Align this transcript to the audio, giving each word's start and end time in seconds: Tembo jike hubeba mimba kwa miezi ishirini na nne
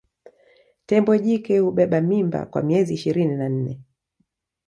Tembo 0.89 1.11
jike 1.23 1.59
hubeba 1.59 2.01
mimba 2.01 2.45
kwa 2.45 2.63
miezi 2.63 2.93
ishirini 2.93 3.35
na 3.35 3.49
nne 3.49 3.79